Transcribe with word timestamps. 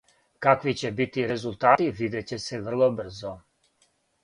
Какви 0.45 0.71
ће 0.81 0.89
бити 0.99 1.25
резултати 1.33 1.87
видеће 2.01 2.41
се 2.47 2.61
врло 2.71 2.91
брзо. 3.03 3.37